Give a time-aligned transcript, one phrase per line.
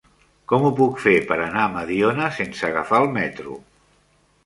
[0.51, 3.63] Com ho puc fer per anar a Mediona sense agafar el metro?